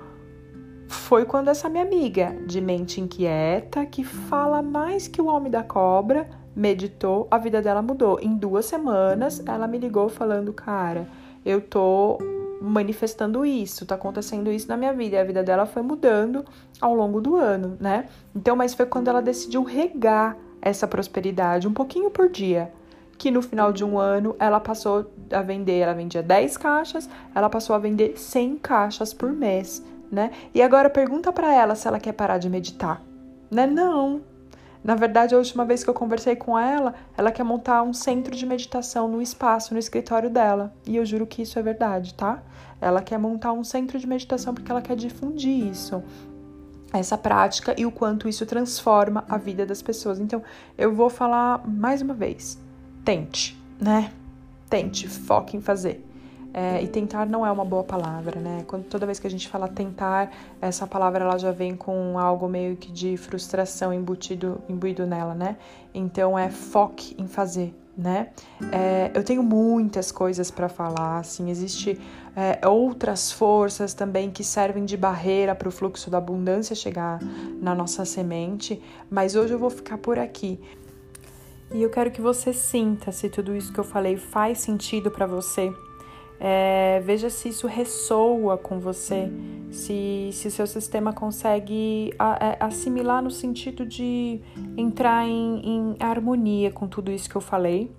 foi 0.89 1.27
quando 1.27 1.49
essa 1.49 1.69
minha 1.69 1.85
amiga, 1.85 2.35
de 2.47 2.59
mente 2.59 3.03
inquieta, 3.03 3.85
que 3.85 4.03
fala 4.03 4.63
mais 4.63 5.07
que 5.07 5.21
o 5.21 5.27
homem 5.27 5.51
da 5.51 5.63
cobra, 5.63 6.27
meditou, 6.55 7.27
a 7.31 7.39
vida 7.39 7.63
dela 7.63 7.83
mudou. 7.83 8.19
Em 8.21 8.37
duas 8.37 8.67
semanas, 8.67 9.43
ela 9.47 9.67
me 9.67 9.79
ligou 9.79 10.09
falando: 10.09 10.53
Cara, 10.53 11.07
eu 11.45 11.61
tô 11.61 12.19
manifestando 12.61 13.45
isso, 13.45 13.85
tá 13.85 13.97
acontecendo 13.97 14.51
isso 14.51 14.69
na 14.69 14.77
minha 14.77 14.93
vida. 14.93 15.17
E 15.17 15.19
a 15.19 15.25
vida 15.25 15.43
dela 15.43 15.67
foi 15.67 15.83
mudando 15.83 16.45
ao 16.81 16.95
longo 16.95 17.21
do 17.21 17.37
ano, 17.37 17.77
né? 17.81 18.09
Então, 18.35 18.55
mas 18.55 18.73
foi 18.73 18.87
quando 18.87 19.09
ela 19.09 19.21
decidiu 19.21 19.63
regar 19.65 20.37
essa 20.61 20.87
prosperidade 20.87 21.67
um 21.67 21.73
pouquinho 21.73 22.11
por 22.11 22.29
dia. 22.31 22.73
Que 23.19 23.31
no 23.31 23.43
final 23.43 23.73
de 23.73 23.85
um 23.85 23.99
ano 23.99 24.35
ela 24.39 24.61
passou 24.61 25.11
a 25.31 25.43
vender, 25.43 25.79
ela 25.79 25.93
vendia 25.93 26.23
10 26.23 26.57
caixas, 26.57 27.09
ela 27.35 27.51
passou 27.51 27.75
a 27.75 27.79
vender 27.79 28.19
100 28.19 28.59
caixas 28.59 29.13
por 29.13 29.33
mês, 29.33 29.85
né? 30.11 30.31
E 30.55 30.63
agora 30.63 30.89
pergunta 30.89 31.33
para 31.33 31.53
ela 31.53 31.75
se 31.75 31.87
ela 31.87 32.01
quer 32.01 32.13
parar 32.13 32.39
de 32.39 32.49
meditar, 32.49 33.03
né? 33.51 33.67
Não, 33.67 34.23
na 34.85 34.97
verdade, 34.97 35.35
a 35.35 35.39
última 35.39 35.65
vez 35.65 35.85
que 35.85 35.91
eu 35.91 35.95
conversei 35.95 36.35
com 36.35 36.59
ela, 36.59 36.95
ela 37.17 37.31
quer 37.31 37.45
montar 37.45 37.83
um 37.83 37.93
centro 37.93 38.35
de 38.35 38.45
meditação 38.45 39.09
no 39.09 39.23
espaço, 39.23 39.73
no 39.73 39.79
escritório 39.79 40.29
dela. 40.29 40.75
E 40.85 40.97
eu 40.97 41.07
juro 41.07 41.27
que 41.27 41.43
isso 41.43 41.59
é 41.59 41.63
verdade, 41.63 42.15
tá? 42.15 42.43
Ela 42.81 43.01
quer 43.01 43.19
montar 43.19 43.53
um 43.53 43.63
centro 43.63 43.99
de 43.99 44.07
meditação 44.07 44.53
porque 44.53 44.71
ela 44.71 44.83
quer 44.83 44.97
difundir 44.97 45.69
isso, 45.69 46.03
essa 46.93 47.17
prática 47.17 47.75
e 47.79 47.87
o 47.87 47.93
quanto 47.93 48.29
isso 48.29 48.45
transforma 48.45 49.25
a 49.29 49.39
vida 49.39 49.65
das 49.65 49.81
pessoas. 49.81 50.19
Então, 50.19 50.43
eu 50.77 50.93
vou 50.93 51.09
falar 51.09 51.63
mais 51.67 52.03
uma 52.03 52.15
vez: 52.15 52.59
tente, 53.05 53.57
né? 53.81 54.13
Tente, 54.69 55.09
foque 55.09 55.57
em 55.57 55.61
fazer. 55.61 56.05
É, 56.55 56.83
e 56.83 56.87
tentar 56.87 57.25
não 57.27 57.47
é 57.47 57.51
uma 57.51 57.65
boa 57.65 57.83
palavra, 57.83 58.39
né? 58.39 58.65
Quando, 58.67 58.85
toda 58.85 59.07
vez 59.07 59.19
que 59.19 59.27
a 59.27 59.31
gente 59.31 59.49
fala 59.49 59.69
tentar, 59.69 60.31
essa 60.61 60.87
palavra 60.87 61.25
ela 61.25 61.39
já 61.39 61.51
vem 61.51 61.75
com 61.75 62.19
algo 62.19 62.47
meio 62.47 62.77
que 62.77 62.93
de 62.93 63.17
frustração 63.17 63.93
embutido, 63.93 64.61
imbuído 64.69 65.07
nela, 65.07 65.35
né? 65.35 65.57
Então 65.95 66.39
é 66.39 66.51
foque 66.51 67.17
em 67.19 67.27
fazer, 67.27 67.75
né? 67.97 68.29
É, 68.71 69.11
eu 69.15 69.25
tenho 69.25 69.43
muitas 69.43 70.13
coisas 70.13 70.51
para 70.51 70.69
falar, 70.69 71.21
assim, 71.21 71.49
existe 71.49 71.99
é, 72.37 72.67
outras 72.67 73.33
forças 73.33 73.95
também 73.95 74.31
que 74.31 74.45
servem 74.45 74.85
de 74.85 74.97
barreira 74.97 75.55
para 75.55 75.69
o 75.69 75.73
fluxo 75.73 76.11
da 76.11 76.19
abundância 76.19 76.77
chegar 76.77 77.19
na 77.63 77.75
nossa 77.75 78.05
semente, 78.05 78.83
mas 79.11 79.35
hoje 79.37 79.55
eu 79.55 79.59
vou 79.59 79.71
ficar 79.71 79.97
por 79.97 80.19
aqui. 80.19 80.61
E 81.75 81.83
eu 81.83 81.89
quero 81.89 82.11
que 82.11 82.21
você 82.21 82.53
sinta 82.53 83.11
se 83.11 83.31
tudo 83.31 83.57
isso 83.57 83.73
que 83.73 83.81
eu 83.81 83.85
falei 83.85 84.19
faz 84.19 84.59
sentido 84.59 85.11
para 85.11 85.25
você 85.25 85.73
é, 86.45 87.01
veja 87.05 87.31
se 87.31 87.51
isso 87.51 87.69
ressoa 87.69 88.59
com 88.59 88.81
você, 88.81 89.31
se, 89.71 90.31
se 90.33 90.51
seu 90.51 90.67
sistema 90.67 91.13
consegue 91.13 92.13
é, 92.41 92.57
assimilar 92.59 93.23
no 93.23 93.31
sentido 93.31 93.87
de 93.87 94.41
entrar 94.77 95.25
em, 95.25 95.61
em 95.65 95.97
harmonia 96.01 96.73
com 96.73 96.89
tudo 96.89 97.13
isso 97.13 97.31
que 97.31 97.37
eu 97.37 97.41
falei. 97.41 97.93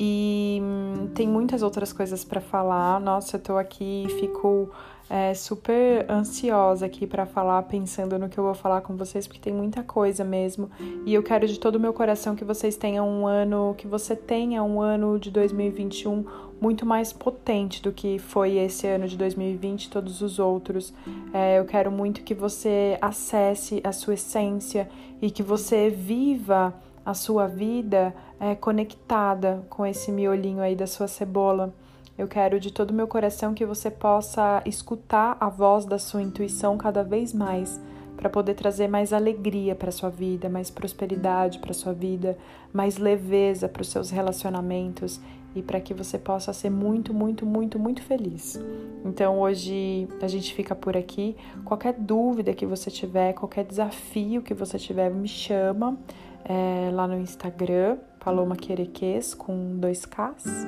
E 0.00 0.60
hum, 0.62 1.10
tem 1.14 1.28
muitas 1.28 1.62
outras 1.62 1.92
coisas 1.92 2.24
para 2.24 2.40
falar. 2.40 2.98
Nossa, 3.00 3.36
eu 3.36 3.40
tô 3.40 3.58
aqui 3.58 4.06
e 4.06 4.08
fico 4.18 4.70
é, 5.08 5.34
super 5.34 6.10
ansiosa 6.10 6.86
aqui 6.86 7.06
para 7.06 7.26
falar, 7.26 7.62
pensando 7.64 8.18
no 8.18 8.28
que 8.28 8.38
eu 8.38 8.44
vou 8.44 8.54
falar 8.54 8.80
com 8.80 8.96
vocês, 8.96 9.26
porque 9.26 9.40
tem 9.40 9.52
muita 9.52 9.82
coisa 9.82 10.24
mesmo. 10.24 10.70
E 11.04 11.12
eu 11.12 11.22
quero 11.22 11.46
de 11.46 11.58
todo 11.58 11.76
o 11.76 11.80
meu 11.80 11.92
coração 11.92 12.34
que 12.34 12.44
vocês 12.44 12.76
tenham 12.76 13.08
um 13.08 13.26
ano, 13.26 13.74
que 13.76 13.86
você 13.86 14.16
tenha 14.16 14.62
um 14.62 14.80
ano 14.80 15.18
de 15.18 15.30
2021 15.30 16.24
muito 16.60 16.86
mais 16.86 17.12
potente 17.12 17.82
do 17.82 17.92
que 17.92 18.18
foi 18.18 18.56
esse 18.56 18.86
ano 18.86 19.06
de 19.06 19.18
2020 19.18 19.84
e 19.84 19.90
todos 19.90 20.22
os 20.22 20.38
outros. 20.38 20.94
É, 21.32 21.58
eu 21.58 21.64
quero 21.66 21.92
muito 21.92 22.22
que 22.22 22.34
você 22.34 22.96
acesse 23.00 23.80
a 23.84 23.92
sua 23.92 24.14
essência 24.14 24.88
e 25.20 25.30
que 25.30 25.42
você 25.42 25.90
viva 25.90 26.74
a 27.04 27.12
sua 27.12 27.46
vida 27.46 28.14
é, 28.40 28.54
conectada 28.54 29.62
com 29.68 29.84
esse 29.84 30.10
miolinho 30.10 30.62
aí 30.62 30.74
da 30.74 30.86
sua 30.86 31.06
cebola. 31.06 31.74
Eu 32.16 32.28
quero 32.28 32.60
de 32.60 32.72
todo 32.72 32.90
o 32.90 32.94
meu 32.94 33.08
coração 33.08 33.54
que 33.54 33.66
você 33.66 33.90
possa 33.90 34.62
escutar 34.64 35.36
a 35.40 35.48
voz 35.48 35.84
da 35.84 35.98
sua 35.98 36.22
intuição 36.22 36.78
cada 36.78 37.02
vez 37.02 37.32
mais, 37.32 37.80
para 38.16 38.30
poder 38.30 38.54
trazer 38.54 38.86
mais 38.86 39.12
alegria 39.12 39.74
para 39.74 39.90
sua 39.90 40.10
vida, 40.10 40.48
mais 40.48 40.70
prosperidade 40.70 41.58
para 41.58 41.74
sua 41.74 41.92
vida, 41.92 42.38
mais 42.72 42.96
leveza 42.98 43.68
para 43.68 43.82
os 43.82 43.88
seus 43.88 44.10
relacionamentos 44.10 45.20
e 45.56 45.62
para 45.62 45.80
que 45.80 45.92
você 45.92 46.16
possa 46.16 46.52
ser 46.52 46.70
muito, 46.70 47.12
muito, 47.12 47.44
muito, 47.44 47.78
muito 47.78 48.02
feliz. 48.02 48.60
Então 49.04 49.40
hoje 49.40 50.08
a 50.22 50.28
gente 50.28 50.54
fica 50.54 50.74
por 50.74 50.96
aqui. 50.96 51.36
Qualquer 51.64 51.94
dúvida 51.94 52.54
que 52.54 52.64
você 52.64 52.90
tiver, 52.90 53.32
qualquer 53.32 53.64
desafio 53.64 54.40
que 54.40 54.54
você 54.54 54.78
tiver, 54.78 55.10
me 55.10 55.28
chama 55.28 55.98
é, 56.44 56.90
lá 56.92 57.08
no 57.08 57.18
Instagram, 57.18 57.98
Paloma 58.20 58.54
Quereques 58.54 59.34
com 59.34 59.76
dois 59.76 60.06
Ks. 60.06 60.66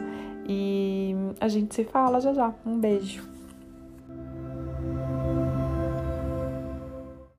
E 0.48 1.14
a 1.40 1.48
gente 1.48 1.74
se 1.74 1.84
fala 1.84 2.20
já 2.20 2.32
já. 2.32 2.54
Um 2.64 2.78
beijo. 2.78 3.35